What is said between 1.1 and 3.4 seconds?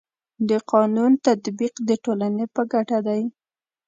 تطبیق د ټولني په ګټه دی.